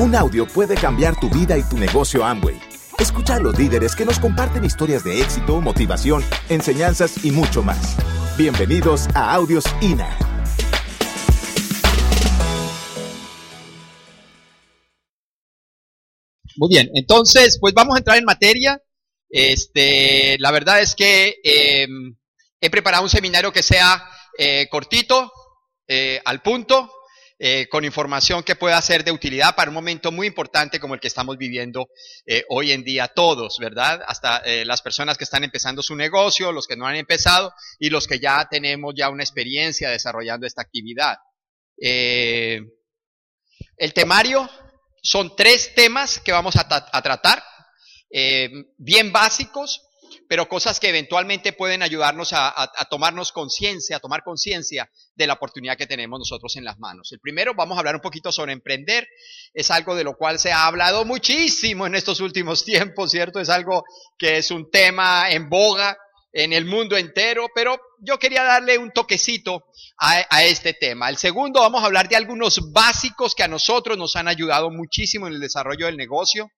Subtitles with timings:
[0.00, 2.58] Un audio puede cambiar tu vida y tu negocio Amway.
[2.98, 7.98] Escucha a los líderes que nos comparten historias de éxito, motivación, enseñanzas y mucho más.
[8.38, 10.08] Bienvenidos a Audios INA.
[16.56, 18.80] Muy bien, entonces, pues vamos a entrar en materia.
[19.28, 21.86] Este, la verdad es que eh,
[22.58, 24.02] he preparado un seminario que sea
[24.38, 25.30] eh, cortito,
[25.86, 26.90] eh, al punto,
[27.42, 31.00] eh, con información que pueda ser de utilidad para un momento muy importante como el
[31.00, 31.88] que estamos viviendo
[32.26, 34.02] eh, hoy en día todos, ¿verdad?
[34.06, 37.88] Hasta eh, las personas que están empezando su negocio, los que no han empezado y
[37.88, 41.16] los que ya tenemos ya una experiencia desarrollando esta actividad.
[41.78, 42.68] el
[43.94, 44.46] temario
[45.02, 47.42] son tres temas que vamos a, a tratar,
[48.76, 49.89] bien básicos,
[50.30, 55.76] pero cosas que eventualmente pueden ayudarnos a, tomarnos conciencia, a tomar conciencia de la oportunidad
[55.76, 57.10] que tenemos nosotros en las manos.
[57.10, 59.08] El primero, vamos a hablar un poquito sobre emprender.
[59.52, 63.40] Es algo de lo cual se ha hablado muchísimo en estos últimos tiempos, ¿cierto?
[63.40, 63.82] Es algo
[64.16, 65.98] que es un tema en boga
[66.32, 69.64] en el mundo entero, pero yo quería darle un toquecito
[69.98, 71.08] a, este tema.
[71.08, 75.26] El segundo, vamos a hablar de algunos básicos que a nosotros nos han ayudado muchísimo
[75.26, 76.52] en el desarrollo del negocio,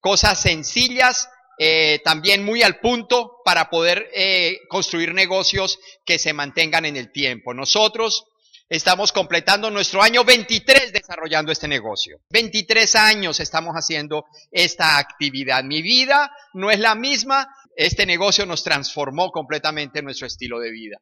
[0.00, 1.28] cosas sencillas
[1.62, 7.12] eh, también muy al punto para poder eh, construir negocios que se mantengan en el
[7.12, 7.52] tiempo.
[7.52, 8.24] Nosotros
[8.66, 12.16] estamos completando nuestro año 23 desarrollando este negocio.
[12.30, 15.62] 23 años estamos haciendo esta actividad.
[15.62, 17.46] Mi vida no es la misma.
[17.76, 20.96] Este negocio nos transformó completamente nuestro estilo de vida.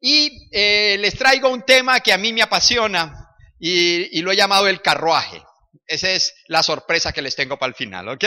[0.00, 4.36] Y eh, les traigo un tema que a mí me apasiona y, y lo he
[4.36, 5.42] llamado el carruaje.
[5.90, 8.24] Esa es la sorpresa que les tengo para el final, ¿ok?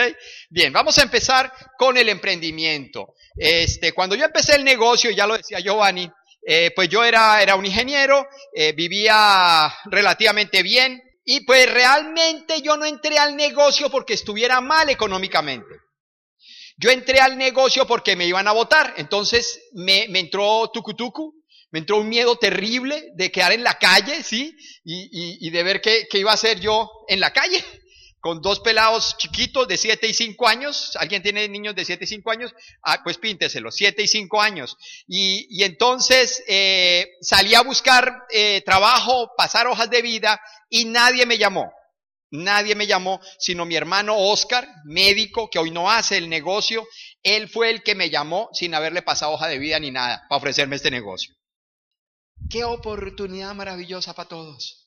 [0.50, 3.16] Bien, vamos a empezar con el emprendimiento.
[3.38, 6.12] Este, cuando yo empecé el negocio, ya lo decía Giovanni,
[6.46, 12.76] eh, pues yo era, era un ingeniero, eh, vivía relativamente bien y pues realmente yo
[12.76, 15.74] no entré al negocio porque estuviera mal económicamente.
[16.76, 21.43] Yo entré al negocio porque me iban a votar, entonces me, me entró tucutucu,
[21.74, 24.56] me entró un miedo terrible de quedar en la calle, ¿sí?
[24.86, 27.66] Y, de ver qué, iba a hacer yo en la calle,
[28.20, 30.96] con dos pelados chiquitos de 7 y 5 años.
[30.98, 32.54] ¿Alguien tiene niños de 7 y 5 años?
[32.84, 34.78] Ah, pues pínteselo, 7 y 5 años.
[35.08, 41.40] Y, entonces eh, salí a buscar eh, trabajo, pasar hojas de vida y nadie me
[41.40, 41.74] llamó.
[42.30, 46.88] Nadie me llamó, sino mi hermano Oscar, médico, que hoy no hace el negocio.
[47.24, 50.38] Él fue el que me llamó sin haberle pasado hoja de vida ni nada para
[50.38, 51.34] ofrecerme este negocio.
[52.50, 54.84] Qué oportunidad maravillosa para todos.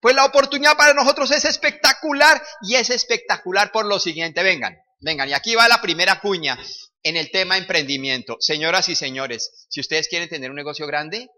[0.00, 4.42] Pues la oportunidad para nosotros es espectacular y es espectacular por lo siguiente.
[4.42, 5.28] Vengan, vengan.
[5.28, 6.58] Y aquí va la primera cuña
[7.02, 8.36] en el tema emprendimiento.
[8.38, 11.28] Señoras y señores, si ustedes quieren tener un negocio grande,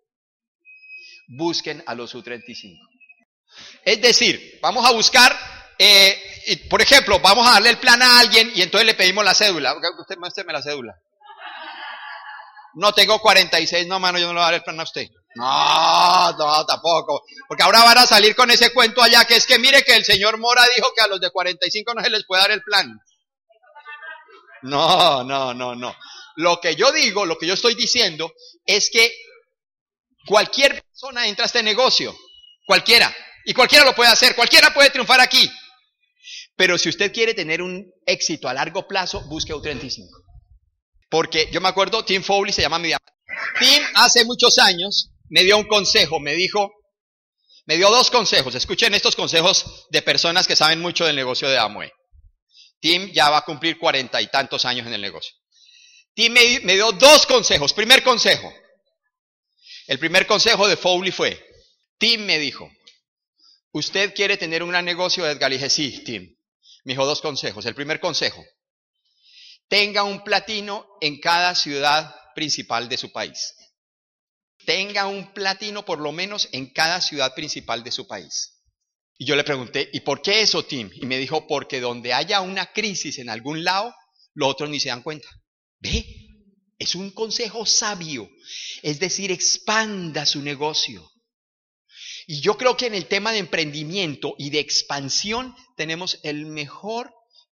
[1.29, 2.79] busquen a los U35.
[3.85, 5.37] Es decir, vamos a buscar,
[5.79, 9.35] eh, por ejemplo, vamos a darle el plan a alguien y entonces le pedimos la
[9.35, 9.75] cédula.
[9.75, 10.95] Usted muéstreme la cédula.
[12.75, 15.09] No tengo 46, no, mano, yo no le voy a dar el plan a usted.
[15.35, 17.25] No, no, tampoco.
[17.49, 20.05] Porque ahora van a salir con ese cuento allá que es que mire que el
[20.05, 22.99] señor Mora dijo que a los de 45 no se les puede dar el plan.
[24.63, 25.95] No, no, no, no.
[26.37, 28.33] Lo que yo digo, lo que yo estoy diciendo
[28.65, 29.13] es que
[30.27, 32.15] cualquier persona entra a este negocio.
[32.67, 33.15] Cualquiera.
[33.45, 34.35] Y cualquiera lo puede hacer.
[34.35, 35.51] Cualquiera puede triunfar aquí.
[36.57, 40.09] Pero si usted quiere tener un éxito a largo plazo, busque un 35.
[41.11, 42.93] Porque yo me acuerdo, Tim Foley se llama mi
[43.59, 46.73] Tim hace muchos años me dio un consejo, me dijo,
[47.67, 48.55] me dio dos consejos.
[48.55, 51.91] Escuchen estos consejos de personas que saben mucho del negocio de Amway.
[52.81, 55.35] Tim ya va a cumplir cuarenta y tantos años en el negocio.
[56.15, 57.73] Tim me, me, dio dos consejos.
[57.73, 58.53] Primer consejo.
[59.87, 61.41] El primer consejo de Foley fue,
[61.99, 62.71] Tim me dijo,
[63.73, 65.27] ¿usted quiere tener un gran negocio?
[65.27, 66.37] Edgar, le dije, sí, Tim.
[66.85, 67.67] Me dijo dos consejos.
[67.67, 68.45] El primer consejo,
[69.71, 73.55] tenga un platino en cada ciudad principal de su país.
[74.67, 78.61] Tenga un platino por lo menos en cada ciudad principal de su país.
[79.17, 80.91] Y yo le pregunté, ¿y por qué eso, Tim?
[80.93, 83.95] Y me dijo, porque donde haya una crisis en algún lado,
[84.35, 85.29] los otros ni se dan cuenta.
[85.79, 86.05] ¿Ve?
[86.77, 88.29] Es un consejo sabio.
[88.83, 91.09] Es decir, expanda su negocio.
[92.27, 97.13] Y yo creo que en el tema de emprendimiento y de expansión tenemos el mejor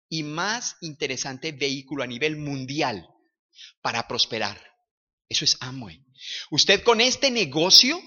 [0.09, 3.07] y más interesante vehículo a nivel mundial
[3.81, 4.61] para prosperar.
[5.29, 6.03] Eso es Amway.
[6.49, 8.01] Usted con este negocio,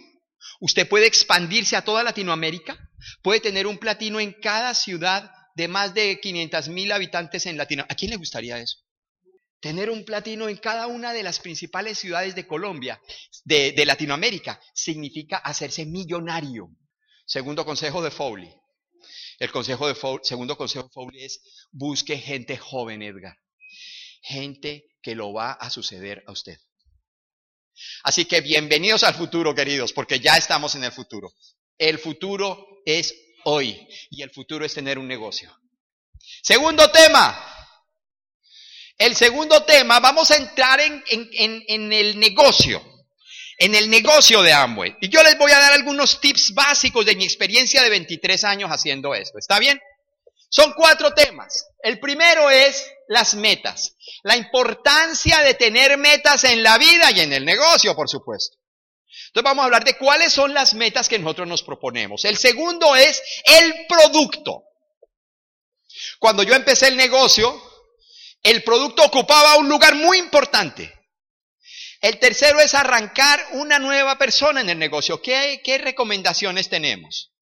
[0.61, 2.79] usted puede expandirse a toda Latinoamérica,
[3.23, 7.93] puede tener un platino en cada ciudad de más de 500 mil habitantes en Latinoamérica.
[7.93, 8.79] ¿A quién le gustaría eso?
[9.61, 12.99] Tener un platino en cada una de las principales ciudades de Colombia,
[13.45, 16.71] de, de Latinoamérica, significa hacerse millonario.
[17.27, 18.51] Segundo consejo de Foley.
[19.41, 21.41] El consejo de segundo consejo de es
[21.73, 23.39] busque gente joven, Edgar.
[24.23, 26.59] Gente que lo va a suceder a usted.
[28.03, 31.33] Así que bienvenidos al futuro, queridos, porque ya estamos en el futuro.
[31.79, 33.15] El futuro es
[33.45, 35.51] hoy y el futuro es tener un negocio.
[36.43, 37.43] Segundo tema.
[38.99, 43.00] El segundo tema, vamos a entrar en, en el negocio
[43.61, 44.97] en el negocio de Amway.
[45.03, 48.71] Y yo les voy a dar algunos tips básicos de mi experiencia de 23 años
[48.71, 49.39] haciendo esto.
[49.39, 49.79] ¿Está bien?
[50.49, 51.67] Son cuatro temas.
[51.83, 53.97] El primero es las metas.
[54.23, 58.57] La importancia de tener metas en la vida y en el negocio, por supuesto.
[59.27, 62.25] Entonces vamos a hablar de cuáles son las metas que nosotros nos proponemos.
[62.25, 64.65] El segundo es el producto.
[66.19, 67.63] Cuando yo empecé el negocio,
[68.43, 71.00] el producto ocupaba un lugar muy importante.
[72.01, 75.21] El tercero es arrancar una nueva persona en el negocio.
[75.21, 77.33] ¿Qué, recomendaciones tenemos?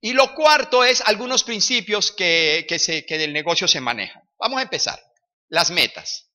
[0.00, 2.64] Y lo cuarto es algunos principios que,
[3.08, 4.22] del negocio se manejan.
[4.38, 5.02] Vamos a empezar.
[5.48, 6.26] Las metas.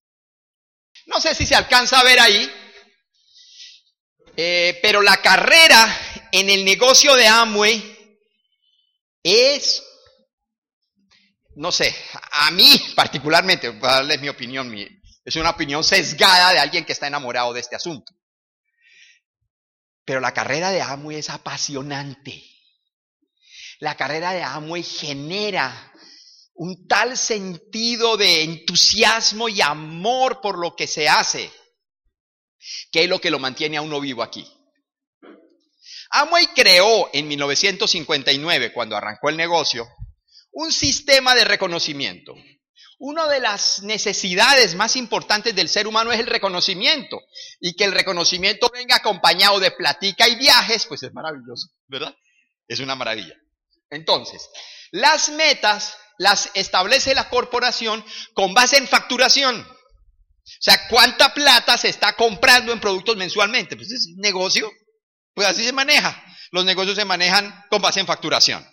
[1.06, 2.52] No sé si se alcanza a ver ahí,
[4.36, 8.18] eh, pero la carrera en el negocio de Amway
[9.22, 9.84] es,
[11.56, 11.96] no sé,
[12.32, 14.70] a mí particularmente, para darles mi opinión,
[15.26, 18.14] es una opinión sesgada de alguien que está enamorado de este asunto.
[20.06, 22.44] Pero la carrera de Amway es apasionante.
[23.80, 25.94] La carrera de Amway genera
[26.56, 31.52] un tal sentido de entusiasmo y amor por lo que se hace,
[32.92, 34.46] que es lo que lo mantiene a uno vivo aquí.
[36.12, 39.88] Amway creó en 1959, cuando arrancó el negocio,
[40.52, 42.36] un sistema de reconocimiento
[43.06, 47.20] una de las necesidades más importantes del ser humano es el reconocimiento.
[47.60, 52.16] Y que el reconocimiento venga acompañado de platica y viajes, pues es maravilloso, ¿verdad?
[52.66, 53.36] Es una maravilla.
[53.90, 54.50] Entonces,
[54.92, 59.60] las metas las establece la corporación con base en facturación.
[59.60, 63.76] O sea, ¿cuánta plata se está comprando en productos mensualmente?
[63.76, 64.72] Pues es negocio,
[65.34, 66.24] pues así se maneja.
[66.52, 68.66] Los negocios se manejan con base en facturación.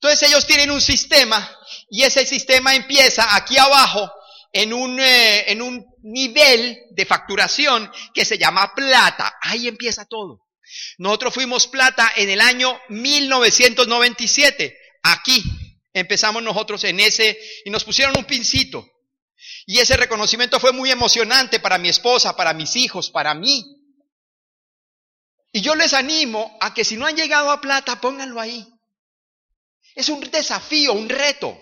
[0.00, 1.50] Entonces ellos tienen un sistema
[1.90, 4.10] y ese sistema empieza aquí abajo
[4.52, 9.34] en un, eh, en un nivel de facturación que se llama plata.
[9.40, 10.46] Ahí empieza todo.
[10.98, 14.76] Nosotros fuimos plata en el año 1997.
[15.02, 15.42] Aquí
[15.92, 18.86] empezamos nosotros en ese y nos pusieron un pincito.
[19.66, 23.64] Y ese reconocimiento fue muy emocionante para mi esposa, para mis hijos, para mí.
[25.52, 28.66] Y yo les animo a que si no han llegado a plata, pónganlo ahí.
[29.96, 31.58] Es un desafío, un reto.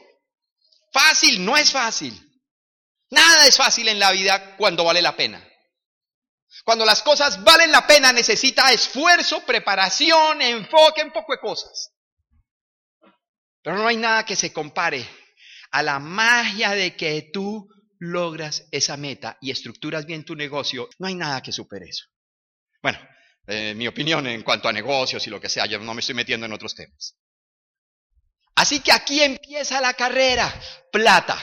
[0.92, 2.12] Fácil, no es fácil.
[3.10, 5.42] Nada es fácil en la vida cuando vale la pena.
[6.64, 11.92] Cuando las cosas valen la pena necesita esfuerzo, preparación, enfoque, un poco de cosas.
[13.62, 15.08] Pero no hay nada que se compare
[15.70, 20.88] a la magia de que tú logras esa meta y estructuras bien tu negocio.
[20.98, 22.06] No hay nada que supere eso.
[22.82, 22.98] Bueno,
[23.46, 26.14] eh, mi opinión en cuanto a negocios y lo que sea, yo no me estoy
[26.16, 27.16] metiendo en otros temas.
[28.64, 30.50] Así que aquí empieza la carrera,
[30.90, 31.36] plata.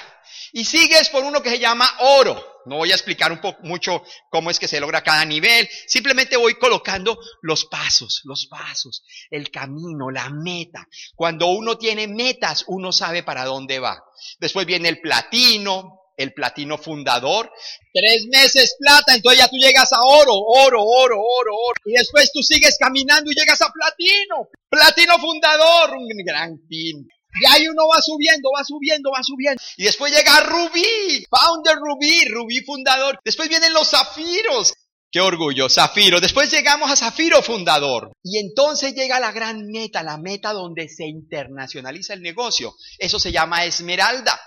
[0.53, 2.63] Y sigues por uno que se llama oro.
[2.65, 5.69] No voy a explicar un poco mucho cómo es que se logra cada nivel.
[5.85, 10.87] Simplemente voy colocando los pasos, los pasos, el camino, la meta.
[11.15, 14.03] Cuando uno tiene metas, uno sabe para dónde va.
[14.39, 17.51] Después viene el platino, el platino fundador.
[17.93, 21.81] Tres meses plata, entonces ya tú llegas a oro, oro, oro, oro, oro.
[21.85, 24.49] Y después tú sigues caminando y llegas a platino.
[24.71, 27.05] Platino fundador, un gran pin.
[27.41, 29.61] Y ahí uno va subiendo, va subiendo, va subiendo.
[29.75, 33.19] Y después llega Rubí, founder Rubí, Rubí fundador.
[33.25, 34.73] Después vienen los zafiros.
[35.11, 36.21] Qué orgullo, Zafiro.
[36.21, 38.13] Después llegamos a Zafiro fundador.
[38.23, 42.73] Y entonces llega la gran meta, la meta donde se internacionaliza el negocio.
[42.97, 44.39] Eso se llama Esmeralda.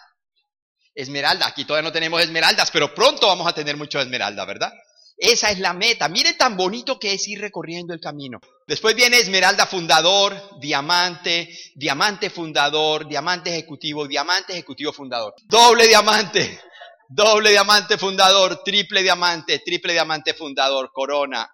[0.95, 4.73] Esmeralda, aquí todavía no tenemos esmeraldas, pero pronto vamos a tener mucho esmeralda, ¿verdad?
[5.17, 6.09] Esa es la meta.
[6.09, 8.41] Mire tan bonito que es ir recorriendo el camino.
[8.67, 15.35] Después viene esmeralda fundador, diamante, diamante fundador, diamante ejecutivo, diamante ejecutivo fundador.
[15.45, 16.61] Doble diamante,
[17.09, 21.49] doble diamante fundador, triple diamante, triple diamante fundador, corona,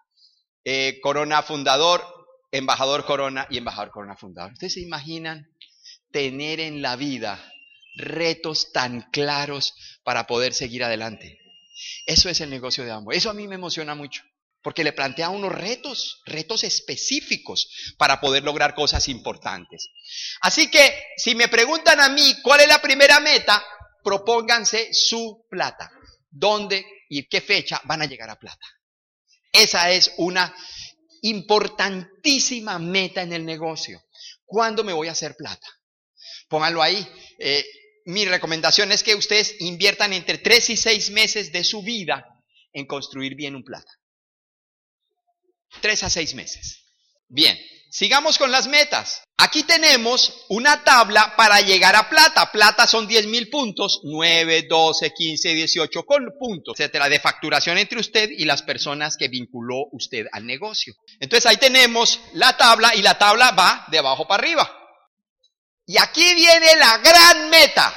[0.65, 2.03] eh, corona fundador,
[2.51, 4.53] embajador corona y embajador corona fundador.
[4.53, 5.47] ¿Ustedes se imaginan
[6.11, 7.41] tener en la vida
[7.97, 11.40] retos tan claros para poder seguir adelante.
[12.07, 13.19] Eso es el negocio de Amway.
[13.19, 14.23] Eso a mí me emociona mucho,
[14.63, 19.89] porque le plantea unos retos, retos específicos para poder lograr cosas importantes.
[20.41, 23.65] Así que, si me preguntan a mí cuál es la primera meta,
[24.03, 25.91] propónganse su plata.
[26.31, 28.67] ¿Dónde y qué fecha van a llegar a plata?
[29.53, 30.55] Esa es una
[31.23, 34.03] importantísima meta en el negocio.
[34.45, 35.67] ¿Cuándo me voy a hacer plata?
[36.49, 37.07] Pónganlo ahí.
[37.39, 37.65] Eh,
[38.07, 42.25] mi recomendación es que ustedes inviertan entre 3 y 6 meses de su vida
[42.73, 43.91] en construir bien un plata.
[45.81, 46.85] 3 a 6 meses.
[47.29, 47.57] Bien,
[47.91, 49.23] sigamos con las metas.
[49.39, 52.51] Aquí tenemos una tabla para llegar a plata.
[52.53, 58.01] Plata son 10 mil puntos, 9, 12, 15, 18 con puntos, etcétera, de facturación entre
[58.01, 60.95] usted y las personas que vinculó usted al negocio.
[61.21, 64.80] Entonces ahí tenemos la tabla y la tabla va de abajo para arriba.
[65.91, 67.93] Y aquí viene la gran meta.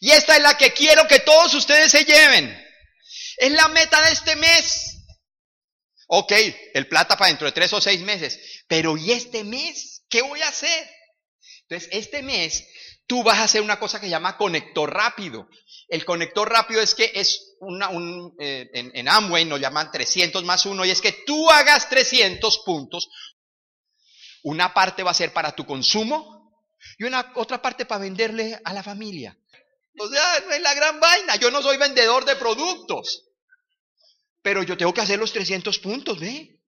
[0.00, 2.54] Y esta es la que quiero que todos ustedes se lleven.
[3.38, 5.06] Es la meta de este mes.
[6.06, 6.32] Ok,
[6.74, 8.38] el plata para dentro de tres o seis meses.
[8.68, 10.04] Pero ¿y este mes?
[10.10, 10.86] ¿Qué voy a hacer?
[11.62, 12.68] Entonces, este mes
[13.06, 15.48] tú vas a hacer una cosa que se llama conector rápido.
[15.88, 20.44] El conector rápido es que es una, un, eh, en, en, Amway nos llaman 300
[20.44, 23.08] más uno y es que tú hagas 300 puntos.
[24.42, 26.33] Una parte va a ser para tu consumo
[26.98, 29.36] y una otra parte para venderle a la familia.
[29.98, 31.36] O sea, no es la gran vaina.
[31.36, 33.24] Yo no soy vendedor de productos.
[34.42, 36.60] Pero yo tengo que hacer los 300 puntos, ¿ve?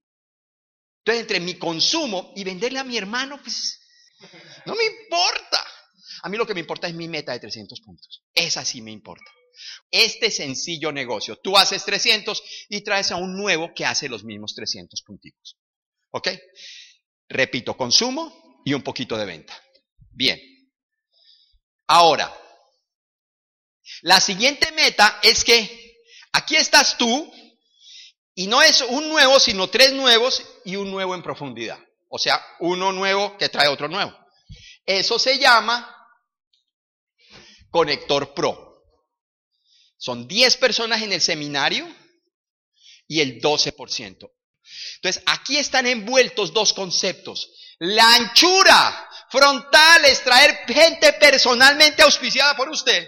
[0.99, 3.81] Entonces, entre mi consumo y venderle a mi hermano, pues,
[4.65, 5.65] no me importa.
[6.23, 8.25] A mí lo que me importa es mi meta de 300 puntos.
[8.35, 9.31] Esa sí me importa.
[9.91, 11.37] Este sencillo negocio.
[11.37, 15.57] Tú haces 300 y traes a un nuevo que hace los mismos 300 puntitos.
[16.11, 16.29] ¿Ok?
[17.29, 19.63] Repito, consumo y un poquito de venta.
[20.17, 20.41] Bien.
[21.87, 22.35] Ahora,
[24.01, 26.01] la siguiente meta es que
[26.33, 27.33] aquí estás tú
[28.35, 31.79] y no es un nuevo, sino tres nuevos y un nuevo en profundidad.
[32.09, 34.17] O sea, uno nuevo que trae otro nuevo.
[34.87, 35.95] Eso se llama
[37.71, 38.85] conector pro.
[39.99, 41.87] Son 10 personas en el seminario
[43.07, 44.31] y el 12%.
[44.97, 47.51] Entonces, aquí están envueltos dos conceptos.
[47.79, 53.07] La anchura frontal es traer gente personalmente auspiciada por usted.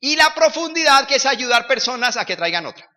[0.00, 2.88] Y la profundidad que es ayudar personas a que traigan otra.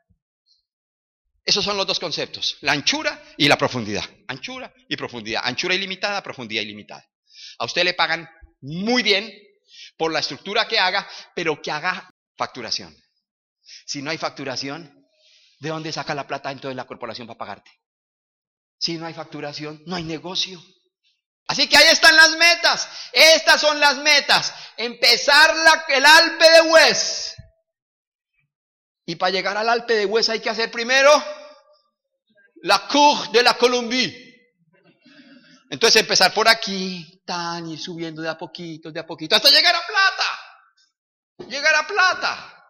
[1.45, 4.03] Esos son los dos conceptos, la anchura y la profundidad.
[4.27, 5.41] Anchura y profundidad.
[5.43, 7.03] Anchura ilimitada, profundidad ilimitada.
[7.57, 8.29] A usted le pagan
[8.61, 9.31] muy bien
[9.97, 12.95] por la estructura que haga, pero que haga facturación.
[13.85, 15.07] Si no hay facturación,
[15.59, 17.71] ¿de dónde saca la plata entonces la corporación para pagarte?
[18.77, 20.61] Si no hay facturación, no hay negocio.
[21.49, 22.87] Así que ahí están las metas.
[23.11, 24.53] Estas son las metas.
[24.77, 27.35] Empezar la, el Alpe de Hues.
[29.07, 31.11] Y para llegar al Alpe de Hues hay que hacer primero
[32.61, 34.27] la Cour de la Colombie.
[35.71, 39.75] Entonces empezar por aquí, tan, y subiendo de a poquito, de a poquito, hasta llegar
[39.75, 41.49] a plata.
[41.49, 42.63] Llegar a plata.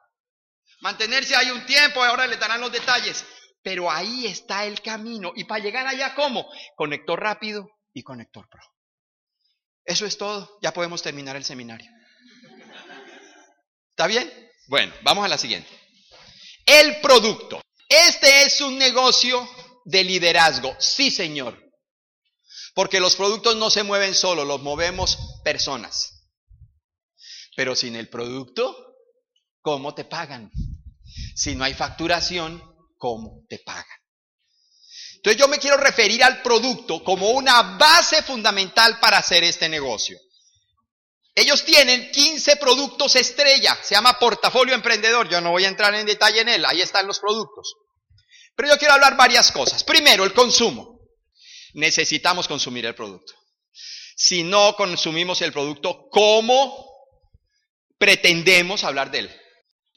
[0.79, 3.25] Mantenerse ahí un tiempo, ahora le darán los detalles.
[3.61, 5.33] Pero ahí está el camino.
[5.35, 6.49] Y para llegar allá, ¿cómo?
[6.77, 8.61] Conector rápido y conector pro.
[9.85, 10.59] Eso es todo.
[10.61, 11.89] Ya podemos terminar el seminario.
[13.89, 14.31] ¿Está bien?
[14.67, 15.69] Bueno, vamos a la siguiente.
[16.65, 17.61] El producto.
[17.87, 19.49] Este es un negocio
[19.85, 20.75] de liderazgo.
[20.79, 21.59] Sí, Señor.
[22.75, 26.29] Porque los productos no se mueven solo, los movemos personas.
[27.55, 28.95] Pero sin el producto,
[29.61, 30.51] ¿cómo te pagan?
[31.35, 32.63] Si no hay facturación,
[32.97, 33.85] ¿cómo te pagan?
[35.19, 40.17] Entonces yo me quiero referir al producto como una base fundamental para hacer este negocio.
[41.35, 46.05] Ellos tienen 15 productos estrella, se llama portafolio emprendedor, yo no voy a entrar en
[46.05, 47.75] detalle en él, ahí están los productos.
[48.55, 49.83] Pero yo quiero hablar varias cosas.
[49.83, 51.01] Primero, el consumo.
[51.73, 53.33] Necesitamos consumir el producto.
[54.15, 56.85] Si no consumimos el producto, ¿cómo
[57.97, 59.41] pretendemos hablar de él?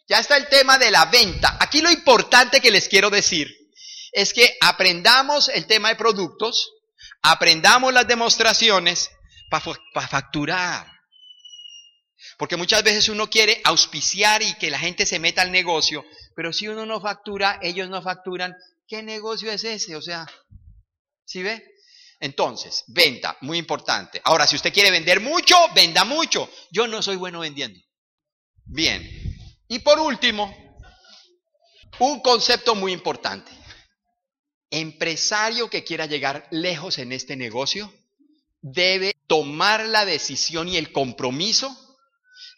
[0.08, 1.58] Ya está el tema de la venta.
[1.60, 3.61] Aquí lo importante que les quiero decir
[4.12, 6.70] es que aprendamos el tema de productos,
[7.22, 9.10] aprendamos las demostraciones
[9.50, 10.86] para facturar.
[12.38, 16.04] Porque muchas veces uno quiere auspiciar y que la gente se meta al negocio,
[16.36, 18.54] pero si uno no factura, ellos no facturan,
[18.86, 19.96] ¿qué negocio es ese?
[19.96, 20.26] O sea,
[21.24, 21.64] ¿sí ve?
[22.20, 24.20] Entonces, venta, muy importante.
[24.24, 26.48] Ahora, si usted quiere vender mucho, venda mucho.
[26.70, 27.80] Yo no soy bueno vendiendo.
[28.64, 29.04] Bien.
[29.66, 30.54] Y por último,
[31.98, 33.50] un concepto muy importante.
[34.72, 37.92] Empresario que quiera llegar lejos en este negocio
[38.62, 41.76] debe tomar la decisión y el compromiso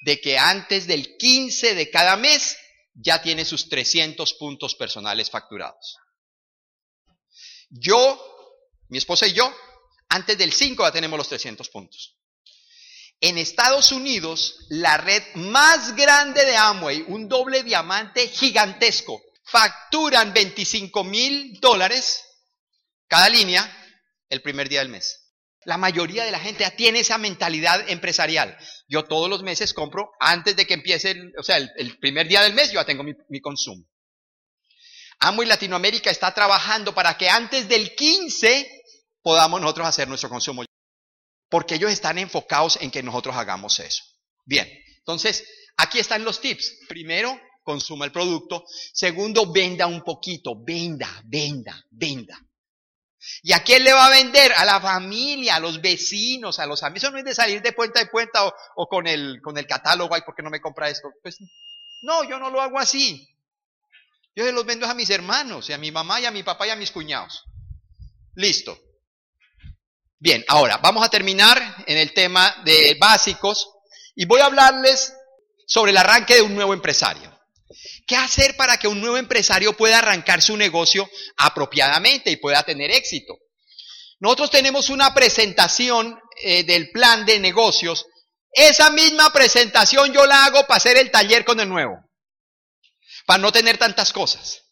[0.03, 2.57] de que antes del 15 de cada mes
[2.95, 5.97] ya tiene sus 300 puntos personales facturados.
[7.69, 8.21] Yo,
[8.91, 9.53] mi esposa y yo,
[10.09, 12.17] antes del 5 ya tenemos los 300 puntos.
[13.21, 21.05] En Estados Unidos, la red más grande de Amway, un doble diamante gigantesco, facturan 25
[21.05, 22.25] mil dólares
[23.07, 23.71] cada línea
[24.29, 25.21] el primer día del mes.
[25.65, 28.57] La mayoría de la gente ya tiene esa mentalidad empresarial.
[28.87, 32.43] Yo todos los meses compro antes de que empiece, el, o sea, el, primer día
[32.43, 33.85] del mes yo ya tengo mi, mi consumo.
[35.21, 38.83] Amo y Latinoamérica está trabajando para que antes del 15
[39.23, 40.65] podamos nosotros hacer nuestro consumo.
[41.49, 44.03] Porque ellos están enfocados en que nosotros hagamos eso.
[44.45, 45.47] Bien, entonces
[45.77, 46.81] aquí están los tips.
[46.89, 48.65] Primero, consuma el producto.
[48.69, 50.55] Segundo, venda un poquito.
[50.63, 52.39] Venda, venda, venda.
[53.43, 54.53] ¿Y a quién le va a vender?
[54.53, 57.05] A la familia, a los vecinos, a los amigos.
[57.05, 58.45] Eso no es de salir de puerta de puerta
[58.77, 61.11] o, con, el, con el catálogo, ay, ¿por qué no me compra esto?
[61.23, 61.39] Pues
[62.03, 63.29] no, yo no lo hago así.
[64.37, 66.67] Yo se los vendo a mis hermanos, y a mi mamá, y a mi papá,
[66.67, 67.45] y a mis cuñados.
[68.35, 68.79] Listo.
[70.19, 73.71] Bien, ahora vamos a terminar en el tema de básicos
[74.15, 75.15] y voy a hablarles
[75.67, 77.34] sobre el arranque de un nuevo empresario.
[78.07, 82.91] ¿Qué hacer para que un nuevo empresario pueda arrancar su negocio apropiadamente y pueda tener
[82.91, 83.39] éxito?
[84.21, 88.07] Nosotros tenemos una presentación eh, del plan de negocios.
[88.53, 91.99] Esa misma presentación yo la hago para hacer el taller con el nuevo,
[93.27, 94.63] para no tener tantas cosas.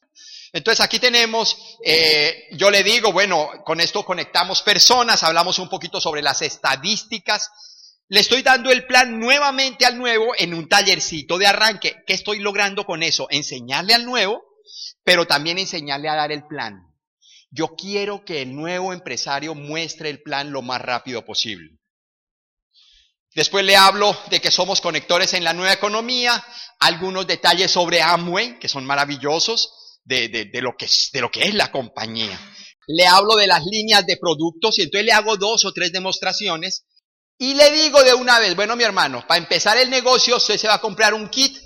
[0.53, 6.01] Entonces aquí tenemos, eh, yo le digo, bueno, con esto conectamos personas, hablamos un poquito
[6.01, 7.51] sobre las estadísticas
[8.13, 11.97] le estoy dando el plan nuevamente al nuevo en un tallercito de arranque.
[12.07, 13.27] ¿Qué estoy logrando con eso?
[13.31, 14.43] Enseñarle al nuevo,
[15.03, 16.75] pero también enseñarle a dar el plan.
[17.51, 21.79] Yo quiero que el nuevo empresario muestre el plan lo más rápido posible.
[23.35, 26.45] Después le hablo de que somos conectores en la nueva economía,
[26.81, 31.55] algunos detalles sobre Amway, que son maravillosos, de, de, lo que de lo que es
[31.55, 32.39] la compañía.
[32.89, 36.85] Le hablo de las líneas de productos y entonces le hago dos o tres demostraciones
[37.43, 40.69] y le digo de una vez, bueno, mi hermano, para empezar el negocio usted se
[40.69, 41.59] va a comprar un kit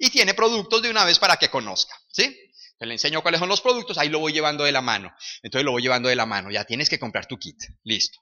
[0.00, 2.36] y tiene productos de una vez para que conozca, ¿sí?
[2.80, 5.14] le enseño cuáles son los productos, ahí lo voy llevando de la mano.
[5.44, 8.18] Entonces lo voy llevando de la mano, ya tienes que comprar tu kit, listo.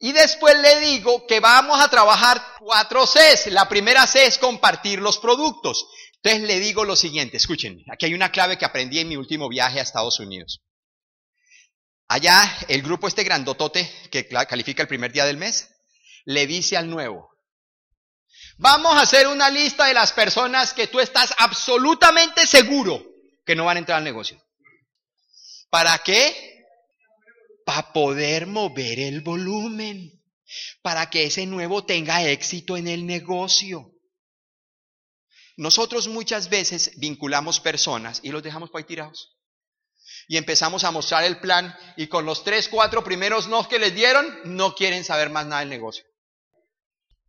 [0.00, 3.46] Y después le digo que vamos a trabajar cuatro Cs.
[3.52, 5.86] La primera C es compartir los productos.
[6.16, 9.48] Entonces le digo lo siguiente, escuchen, aquí hay una clave que aprendí en mi último
[9.48, 10.62] viaje a Estados Unidos.
[12.08, 15.68] Allá el grupo este grandotote que califica el primer día del mes,
[16.24, 17.30] le dice al nuevo,
[18.56, 23.04] vamos a hacer una lista de las personas que tú estás absolutamente seguro
[23.44, 24.42] que no van a entrar al negocio.
[25.68, 26.64] ¿Para qué?
[27.66, 30.10] Para poder mover el volumen,
[30.80, 33.92] para que ese nuevo tenga éxito en el negocio.
[35.58, 39.37] Nosotros muchas veces vinculamos personas y los dejamos por ahí tirados
[40.28, 43.94] y empezamos a mostrar el plan y con los tres, cuatro primeros no que les
[43.94, 46.04] dieron, no quieren saber más nada del negocio.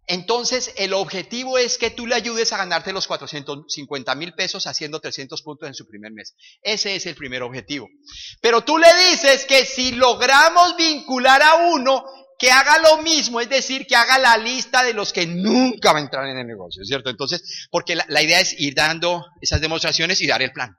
[0.06, 5.00] Entonces, el objetivo es que tú le ayudes a ganarte los 450 mil pesos haciendo
[5.00, 6.36] 300 puntos en su primer mes.
[6.64, 7.88] Ese es el primer objetivo.
[8.42, 12.04] Pero tú le dices que si logramos vincular a uno,
[12.40, 16.04] que haga lo mismo, es decir, que haga la lista de los que nunca van
[16.04, 17.12] a entrar en el negocio, ¿cierto?
[17.12, 20.76] Entonces, porque la idea es ir dando esas demostraciones y dar el plan.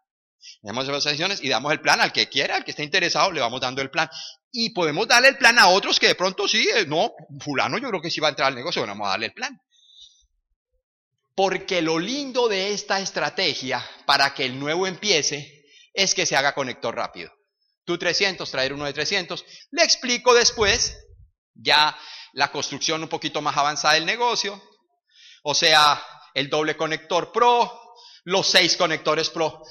[0.62, 3.60] Damos sesiones y damos el plan al que quiera, al que esté interesado, le vamos
[3.60, 4.08] dando el plan.
[4.52, 7.88] Y podemos darle el plan a otros que de pronto sí, eh, no, fulano yo
[7.88, 9.60] creo que sí va a entrar al negocio, vamos a darle el plan.
[11.34, 16.54] Porque lo lindo de esta estrategia para que el nuevo empiece es que se haga
[16.54, 17.32] conector rápido.
[17.84, 19.44] Tú 300, traer uno de 300.
[19.70, 20.96] Le explico después
[21.54, 21.96] ya
[22.32, 24.62] la construcción un poquito más avanzada del negocio.
[25.42, 26.02] O sea,
[26.34, 29.62] el doble conector pro, los seis conectores pro.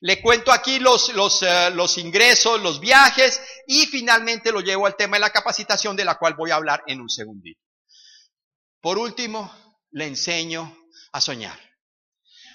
[0.00, 4.96] Le cuento aquí los, los, eh, los ingresos, los viajes y finalmente lo llevo al
[4.96, 7.60] tema de la capacitación de la cual voy a hablar en un segundito.
[8.80, 9.50] Por último,
[9.92, 10.76] le enseño
[11.12, 11.58] a soñar.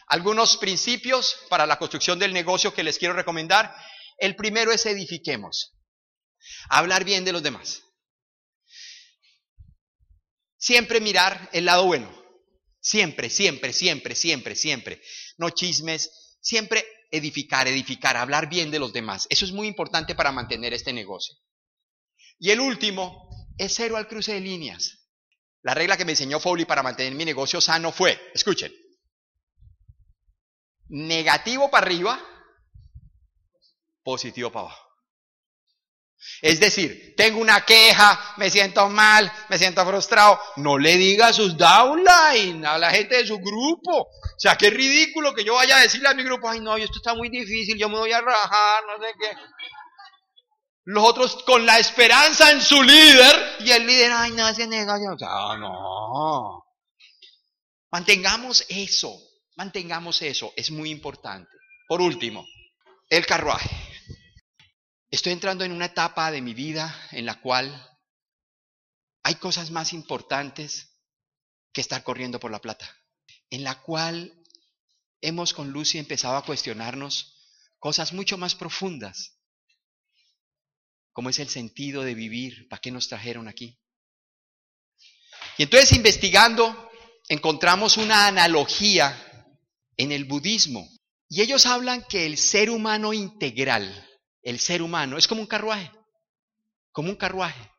[0.08, 3.74] Algunos principios para la construcción del negocio que les quiero recomendar.
[4.18, 5.74] El primero es edifiquemos.
[6.70, 7.82] Hablar bien de los demás.
[10.58, 12.14] Siempre mirar el lado bueno.
[12.80, 15.02] Siempre, siempre, siempre, siempre, siempre.
[15.38, 16.38] No chismes.
[16.42, 19.28] Siempre edificar, edificar, hablar bien de los demás.
[19.30, 21.36] Eso es muy importante para mantener este negocio.
[22.40, 25.10] Y el último es cero al cruce de líneas.
[25.62, 28.74] La regla que me enseñó Foley para mantener mi negocio sano fue, escuchen,
[30.88, 32.20] negativo para arriba,
[34.04, 34.91] positivo para abajo.
[36.42, 40.40] Es decir, tengo una queja, me siento mal, me siento frustrado.
[40.58, 44.02] No le diga a sus downline, a la gente de su grupo.
[44.02, 46.98] O sea, qué ridículo que yo vaya a decirle a mi grupo, ay no, esto
[46.98, 49.38] está muy difícil, yo me voy a rajar, no sé qué.
[50.86, 54.96] Los otros con la esperanza en su líder y el líder, ay no, se nega.
[54.96, 56.64] O sea, no.
[57.92, 59.16] Mantengamos eso,
[59.58, 61.52] mantengamos eso, es muy importante.
[61.88, 62.46] Por último,
[63.10, 63.91] el carruaje.
[65.12, 67.86] Estoy entrando en una etapa de mi vida en la cual
[69.24, 70.98] hay cosas más importantes
[71.74, 72.90] que estar corriendo por la plata,
[73.50, 74.34] en la cual
[75.20, 77.36] hemos con Lucy empezado a cuestionarnos
[77.78, 79.38] cosas mucho más profundas,
[81.12, 83.78] como es el sentido de vivir, para qué nos trajeron aquí.
[85.58, 86.90] Y entonces investigando,
[87.28, 89.46] encontramos una analogía
[89.98, 90.90] en el budismo.
[91.28, 94.08] Y ellos hablan que el ser humano integral,
[94.44, 95.92] el ser humano, es como un carruaje,
[96.92, 97.72] como un carruaje,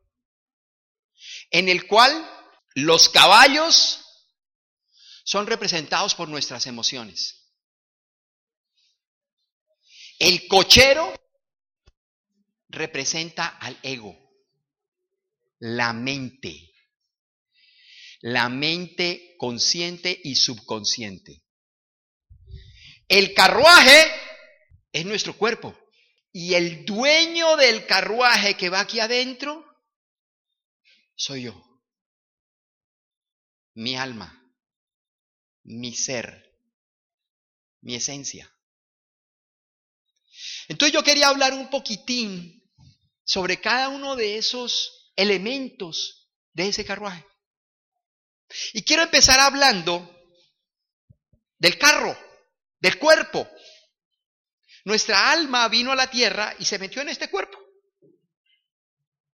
[1.50, 2.28] en el cual
[2.74, 4.04] los caballos
[5.24, 7.50] son representados por nuestras emociones.
[10.18, 11.14] El cochero
[12.68, 14.16] representa al ego,
[15.58, 16.72] la mente,
[18.20, 21.42] la mente consciente y subconsciente.
[23.08, 24.10] El carruaje
[24.92, 25.76] es nuestro cuerpo
[26.32, 29.64] y el dueño del carruaje que va aquí adentro
[31.14, 31.80] soy yo,
[33.74, 34.52] mi alma,
[35.62, 36.58] mi ser,
[37.80, 38.52] mi esencia.
[40.68, 42.62] Entonces yo quería hablar un poquitín
[43.24, 47.24] sobre cada uno de esos elementos de ese carruaje.
[48.72, 50.08] Y quiero empezar hablando
[51.58, 52.16] del carro,
[52.80, 53.48] del cuerpo.
[54.84, 57.58] Nuestra alma vino a la tierra y se metió en este cuerpo.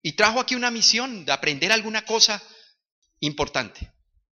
[0.02, 2.42] Y trajo aquí una misión de aprender alguna cosa
[3.20, 3.92] importante.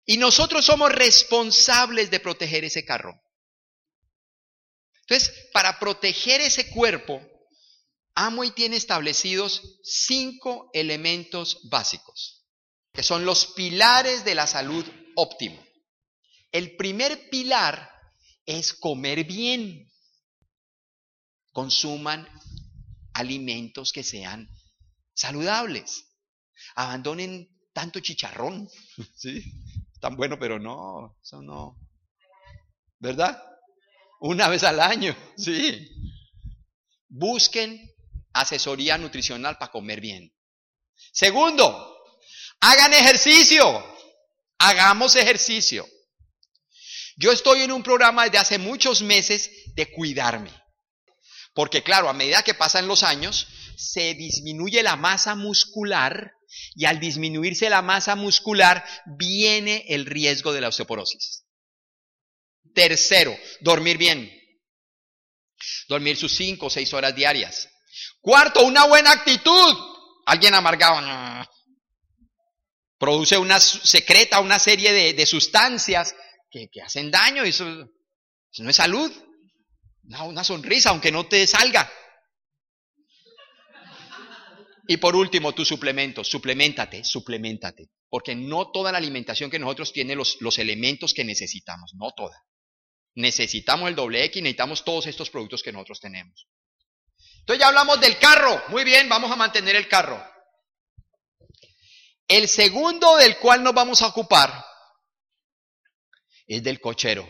[0.06, 3.19] Y nosotros somos responsables de proteger ese carro.
[5.02, 7.22] Entonces, para proteger ese cuerpo,
[8.15, 12.45] Amway tiene establecidos cinco elementos básicos,
[12.93, 15.63] que son los pilares de la salud óptima.
[16.52, 17.91] El primer pilar
[18.45, 19.88] es comer bien.
[21.51, 22.27] Consuman
[23.13, 24.49] alimentos que sean
[25.13, 26.05] saludables.
[26.75, 28.69] Abandonen tanto chicharrón.
[29.15, 29.43] ¿Sí?
[29.99, 31.77] Tan bueno, pero no, eso no.
[32.99, 33.41] ¿Verdad?
[34.21, 35.89] Una vez al año, sí.
[37.07, 37.89] Busquen
[38.33, 40.31] asesoría nutricional para comer bien.
[41.12, 41.97] Segundo,
[42.59, 43.97] hagan ejercicio.
[44.59, 45.88] Hagamos ejercicio.
[47.15, 50.51] Yo estoy en un programa desde hace muchos meses de cuidarme.
[51.60, 53.45] Porque claro, a medida que pasan los años,
[53.76, 56.32] se disminuye la masa muscular
[56.74, 58.86] y al disminuirse la masa muscular
[59.17, 61.43] viene el riesgo de la osteoporosis.
[62.74, 64.32] Tercero, dormir bien.
[65.89, 67.67] Dormir sus cinco o seis horas diarias.
[68.22, 69.76] Cuarto, una buena actitud.
[70.28, 71.45] Alguien amargado.
[72.98, 76.15] Produce una, secreta una serie de, sustancias
[76.50, 77.43] que, hacen daño.
[77.43, 77.67] Eso,
[78.50, 79.12] eso no es salud.
[80.10, 81.89] Una sonrisa, aunque no te salga.
[84.88, 86.28] Y por último, tus suplementos.
[86.28, 87.89] Suplementate, suplementate.
[88.10, 91.93] Porque no toda la alimentación que nosotros tiene los, los elementos que necesitamos.
[91.93, 92.43] No toda.
[93.13, 96.48] Necesitamos el doble X, necesitamos todos estos productos que nosotros tenemos.
[97.39, 98.63] Entonces ya hablamos del carro.
[98.69, 100.24] Muy bien, vamos a mantener el carro.
[102.28, 104.65] El segundo del cual nos vamos a ocupar
[106.48, 107.28] es del cochero.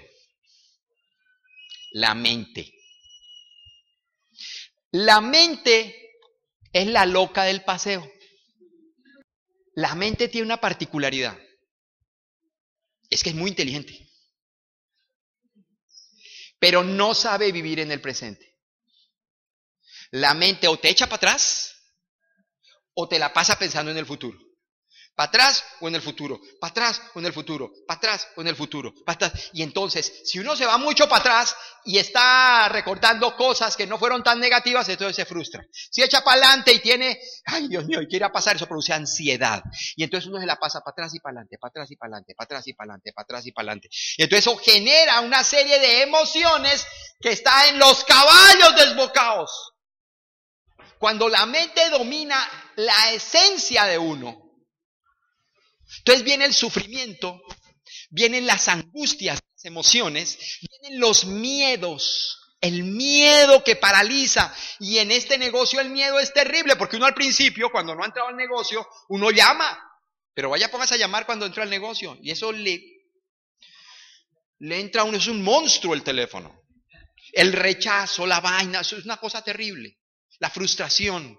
[1.91, 2.73] La mente.
[4.91, 5.95] La mente
[6.71, 8.09] es la loca del paseo.
[9.75, 11.37] La mente tiene una particularidad.
[13.09, 14.09] Es que es muy inteligente
[16.59, 18.57] pero no sabe vivir en el presente.
[20.11, 21.73] La mente o te echa para atrás
[22.93, 24.37] o te la pasa pensando en el futuro.
[25.19, 28.41] Para atrás o en el futuro, para atrás o en el futuro, para atrás o
[28.41, 29.49] en el futuro, para atrás.
[29.51, 33.99] Y entonces, si uno se va mucho para atrás y está recordando cosas que no
[33.99, 35.61] fueron tan negativas, entonces se frustra.
[35.73, 39.61] Si echa para adelante y tiene, ay Dios mío, y quiere pasar, eso produce ansiedad.
[39.97, 42.13] Y entonces uno se la pasa para atrás y para adelante, para atrás y para
[42.13, 43.89] adelante, para atrás y para adelante, para atrás y para adelante.
[44.19, 46.87] Y entonces eso genera una serie de emociones
[47.19, 49.73] que está en los caballos desbocados.
[50.97, 52.39] Cuando la mente domina
[52.77, 54.48] la esencia de uno,
[55.97, 57.41] entonces viene el sufrimiento,
[58.09, 64.53] vienen las angustias, las emociones, vienen los miedos, el miedo que paraliza.
[64.79, 68.07] Y en este negocio el miedo es terrible, porque uno al principio, cuando no ha
[68.07, 69.77] entrado al negocio, uno llama.
[70.33, 72.17] Pero vaya, póngase a llamar cuando entra al negocio.
[72.21, 72.81] Y eso le,
[74.59, 76.63] le entra a uno, es un monstruo el teléfono.
[77.33, 79.97] El rechazo, la vaina, es una cosa terrible.
[80.39, 81.37] La frustración.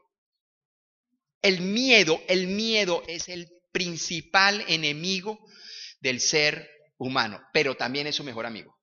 [1.43, 5.39] El miedo, el miedo es el principal enemigo
[6.01, 8.79] del ser humano, pero también es su mejor amigo.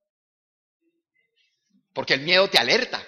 [1.94, 3.06] Porque el miedo te alerta.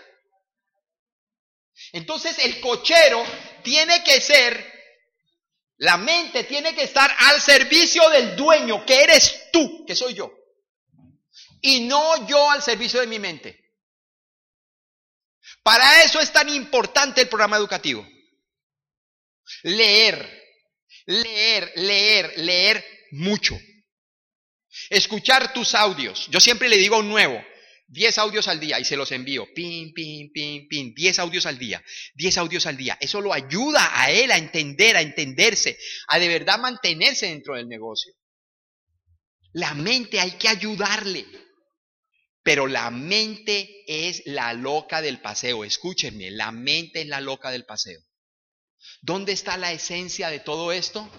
[1.91, 3.23] Entonces el cochero
[3.63, 4.65] tiene que ser,
[5.77, 10.31] la mente tiene que estar al servicio del dueño, que eres tú, que soy yo.
[11.61, 13.59] Y no yo al servicio de mi mente.
[15.63, 18.07] Para eso es tan importante el programa educativo.
[19.63, 20.38] Leer,
[21.09, 23.59] leer, leer, leer mucho.
[24.89, 26.27] Escuchar tus audios.
[26.29, 27.43] Yo siempre le digo a un nuevo,
[27.87, 29.47] 10 audios al día y se los envío.
[29.53, 30.93] Pin, pin, pin, pin.
[30.93, 31.83] 10 audios al día.
[32.13, 32.97] 10 audios al día.
[33.01, 37.67] Eso lo ayuda a él a entender, a entenderse, a de verdad mantenerse dentro del
[37.67, 38.13] negocio.
[39.53, 41.25] La mente hay que ayudarle.
[42.43, 45.65] Pero la mente es la loca del paseo.
[45.65, 47.99] Escúchenme, la mente es la loca del paseo.
[49.01, 51.09] ¿Dónde está la esencia de todo esto?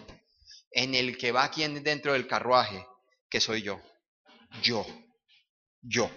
[0.71, 2.87] En el que va aquí dentro del carruaje,
[3.29, 3.81] que soy yo.
[4.63, 4.87] Yo.
[5.83, 6.11] Yo.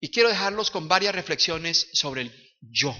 [0.00, 2.94] Y quiero dejarlos con varias reflexiones sobre el yo,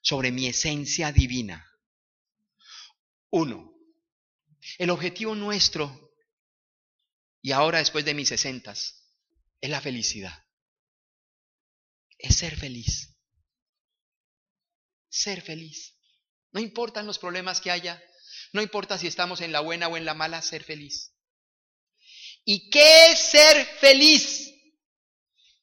[0.00, 1.68] sobre mi esencia divina.
[3.30, 3.74] Uno,
[4.78, 6.12] el objetivo nuestro,
[7.42, 9.04] y ahora después de mis sesentas,
[9.60, 10.44] es la felicidad.
[12.16, 13.18] Es ser feliz.
[15.08, 15.93] Ser feliz.
[16.54, 18.02] No importan los problemas que haya,
[18.52, 21.12] no importa si estamos en la buena o en la mala, ser feliz.
[22.44, 24.54] ¿Y qué es ser feliz?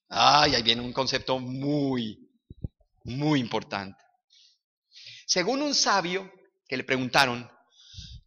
[0.10, 2.30] Ay, ahí viene un concepto muy,
[3.06, 4.04] muy importante.
[5.26, 6.30] Según un sabio
[6.68, 7.50] que le preguntaron,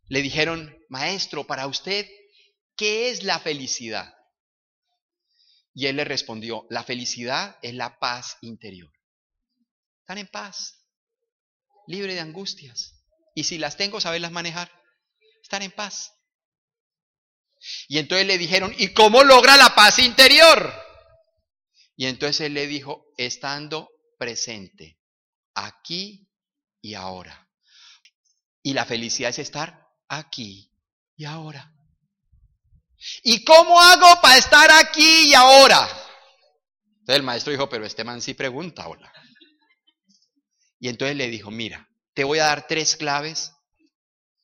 [0.09, 2.09] le dijeron, maestro, para usted,
[2.77, 4.15] ¿qué es la felicidad?
[5.75, 8.91] Y él le respondió, la felicidad es la paz interior.
[10.01, 10.84] Están en paz,
[11.87, 12.95] libre de angustias.
[13.35, 14.71] Y si las tengo, saberlas manejar.
[15.43, 16.13] Estar en paz.
[17.89, 20.73] Y entonces le dijeron, ¿y cómo logra la paz interior?
[21.97, 24.99] Y entonces él le dijo, estando presente,
[25.55, 26.29] aquí
[26.81, 27.49] y ahora.
[28.63, 30.71] Y la felicidad es estar aquí
[31.17, 31.73] y ahora.
[33.23, 35.87] ¿Y cómo hago para estar aquí y ahora?
[37.01, 39.13] Entonces el maestro dijo, pero este man sí pregunta, hola.
[40.85, 43.55] Y entonces le dijo, mira, te voy a dar tres claves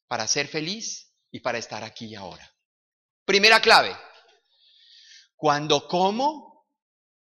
[0.08, 2.50] para ser feliz y para estar aquí y ahora.
[3.26, 3.94] Primera clave,
[5.36, 6.66] cuando como,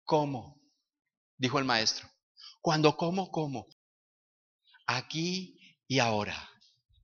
[0.03, 0.62] como,
[1.37, 2.11] dijo el maestro.
[2.62, 3.68] Cuando como, como.
[4.87, 6.51] Aquí y ahora.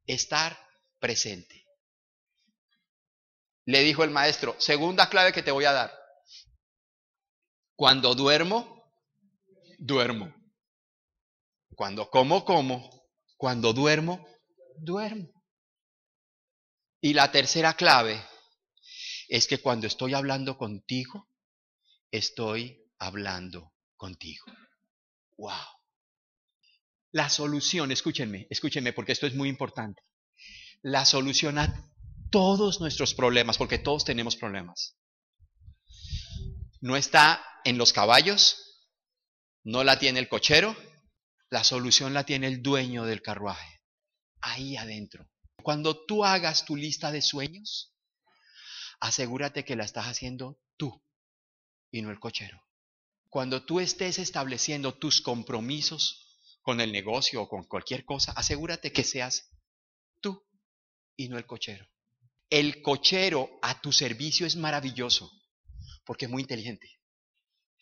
[0.06, 0.58] Estar
[0.98, 1.66] presente.
[3.66, 5.92] Le dijo el maestro, segunda clave que te voy a dar.
[7.76, 8.90] Cuando duermo,
[9.78, 10.37] duermo.
[11.78, 12.90] Cuando como, como.
[13.36, 14.26] Cuando duermo,
[14.80, 15.30] duermo.
[17.00, 18.20] Y la tercera clave
[19.28, 21.28] es que cuando estoy hablando contigo,
[22.10, 24.44] estoy hablando contigo.
[25.36, 25.68] Wow.
[27.12, 30.02] La solución, escúchenme, escúchenme porque esto es muy importante.
[30.82, 31.92] La solución a
[32.32, 34.96] todos nuestros problemas, porque todos tenemos problemas,
[36.80, 38.90] no está en los caballos,
[39.62, 40.76] no la tiene el cochero,
[41.50, 43.80] la solución la tiene el dueño del carruaje,
[44.40, 45.28] ahí adentro.
[45.62, 47.94] Cuando tú hagas tu lista de sueños,
[49.00, 51.02] asegúrate que la estás haciendo tú
[51.90, 52.62] y no el cochero.
[53.28, 59.04] Cuando tú estés estableciendo tus compromisos con el negocio o con cualquier cosa, asegúrate que
[59.04, 59.50] seas
[60.20, 60.46] tú
[61.16, 61.86] y no el cochero.
[62.50, 65.30] El cochero a tu servicio es maravilloso
[66.04, 66.97] porque es muy inteligente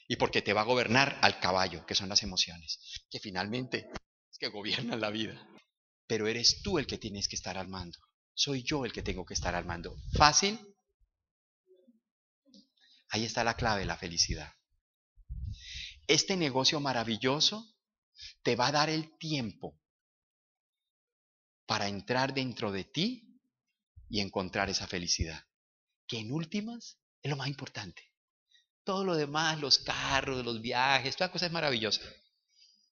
[0.08, 2.78] y porque te va a gobernar al caballo, que son las emociones,
[3.10, 3.90] que finalmente
[4.30, 5.48] es que gobiernan la vida.
[6.06, 7.98] Pero eres tú el que tienes que estar al mando.
[8.34, 9.96] Soy yo el que tengo que estar al mando.
[10.12, 10.58] ¿Fácil?
[13.08, 14.52] Ahí está la clave de la felicidad.
[16.06, 17.74] Este negocio maravilloso
[18.42, 19.80] te va a dar el tiempo
[21.66, 23.40] para entrar dentro de ti
[24.08, 25.44] y encontrar esa felicidad,
[26.06, 28.12] que en últimas es lo más importante.
[28.86, 32.00] Todo lo demás, los carros, los viajes, toda cosa es maravillosa.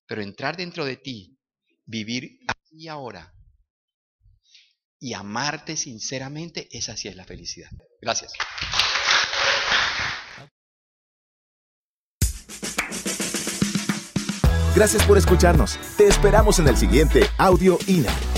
[0.06, 1.38] Pero entrar dentro de ti,
[1.86, 3.32] vivir aquí y ahora
[4.98, 7.70] y amarte sinceramente, esa sí es la felicidad.
[8.02, 8.32] Gracias.
[14.74, 15.78] Gracias por escucharnos.
[15.96, 18.33] Te esperamos en el siguiente Audio INA.